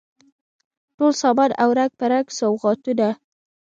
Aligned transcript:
ټول 0.97 1.11
سامان 1.21 1.51
او 1.61 1.69
رنګ 1.77 1.91
په 1.99 2.05
رنګ 2.11 2.27
سوغاتونه 2.39 3.07